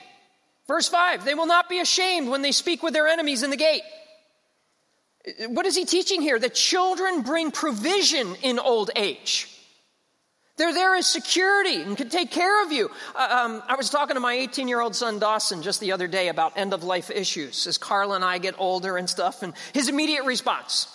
[0.70, 3.56] Verse 5 they will not be ashamed when they speak with their enemies in the
[3.56, 3.82] gate.
[5.48, 6.38] What is he teaching here?
[6.38, 9.48] That children bring provision in old age.
[10.58, 12.88] They're there as security and can take care of you.
[13.16, 16.06] Uh, um, I was talking to my 18 year old son Dawson just the other
[16.06, 19.42] day about end of life issues as Carla and I get older and stuff.
[19.42, 20.86] And his immediate response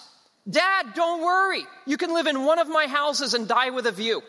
[0.50, 1.66] Dad, don't worry.
[1.86, 4.24] You can live in one of my houses and die with a view.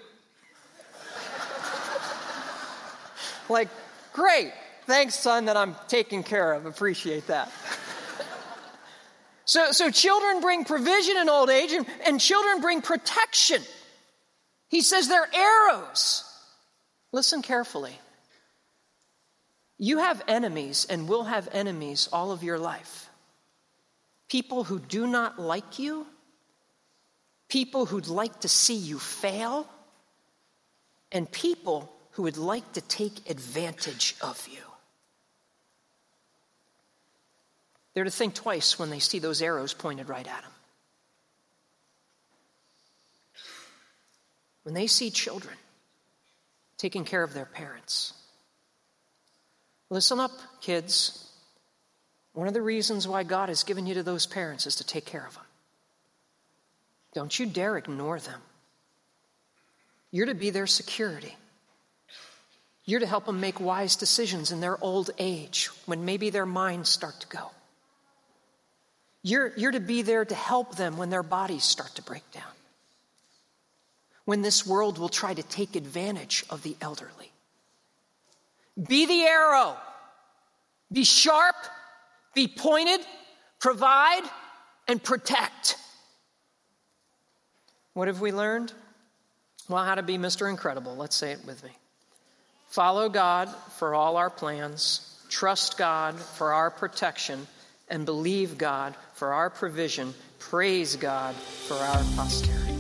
[3.48, 3.68] like,
[4.12, 4.52] Great.
[4.86, 6.64] Thanks, son, that I'm taken care of.
[6.64, 7.50] Appreciate that.
[9.44, 13.60] so, so children bring provision in old age, and, and children bring protection.
[14.68, 16.24] He says they're arrows.
[17.12, 17.98] Listen carefully.
[19.78, 23.10] You have enemies and will have enemies all of your life.
[24.28, 26.06] People who do not like you,
[27.48, 29.68] people who'd like to see you fail,
[31.12, 34.65] and people who would like to take advantage of you.
[37.96, 40.52] They're to think twice when they see those arrows pointed right at them.
[44.62, 45.54] When they see children
[46.76, 48.12] taking care of their parents,
[49.88, 51.30] Listen up, kids.
[52.32, 55.04] One of the reasons why God has given you to those parents is to take
[55.04, 55.44] care of them.
[57.14, 58.40] Don't you dare ignore them.
[60.10, 61.36] You're to be their security.
[62.84, 66.90] You're to help them make wise decisions in their old age when maybe their minds
[66.90, 67.50] start to go.
[69.26, 72.44] You're, you're to be there to help them when their bodies start to break down.
[74.24, 77.32] When this world will try to take advantage of the elderly.
[78.80, 79.76] Be the arrow.
[80.92, 81.56] Be sharp,
[82.34, 83.00] be pointed,
[83.58, 84.22] provide,
[84.86, 85.76] and protect.
[87.94, 88.72] What have we learned?
[89.68, 90.48] Well, how to be Mr.
[90.48, 90.94] Incredible.
[90.94, 91.70] Let's say it with me.
[92.68, 97.48] Follow God for all our plans, trust God for our protection,
[97.88, 100.14] and believe God for our provision.
[100.38, 102.74] Praise God for our posterity.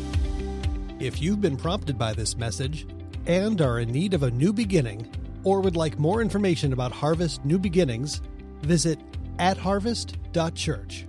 [0.98, 2.86] If you've been prompted by this message
[3.26, 5.12] and are in need of a new beginning,
[5.44, 8.20] or would like more information about Harvest New Beginnings,
[8.62, 8.98] visit
[9.38, 11.06] at harvest.church.